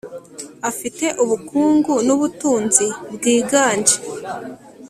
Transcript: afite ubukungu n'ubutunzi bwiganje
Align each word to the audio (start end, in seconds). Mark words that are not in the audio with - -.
afite 0.69 1.05
ubukungu 1.23 1.93
n'ubutunzi 2.07 2.85
bwiganje 3.15 3.97